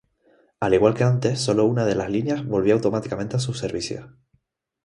Al 0.59 0.73
igual 0.73 0.95
que 0.95 1.03
antes, 1.03 1.39
sólo 1.41 1.65
una 1.65 1.85
de 1.85 1.93
las 1.93 2.09
líneas 2.09 2.43
volvió 2.43 2.73
automáticamente 2.73 3.35
a 3.35 3.39
sus 3.39 3.59
servicios. 3.59 4.09